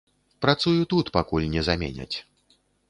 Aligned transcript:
Працую 0.45 0.81
тут, 0.93 1.13
пакуль 1.19 1.49
не 1.55 1.61
заменяць. 1.71 2.13